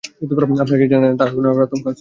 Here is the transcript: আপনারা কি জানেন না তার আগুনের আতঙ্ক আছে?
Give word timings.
আপনারা 0.03 0.79
কি 0.79 0.87
জানেন 0.93 1.09
না 1.11 1.17
তার 1.19 1.29
আগুনের 1.31 1.51
আতঙ্ক 1.57 1.83
আছে? 1.83 1.89